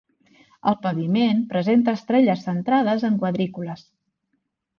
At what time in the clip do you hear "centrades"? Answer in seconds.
2.47-3.07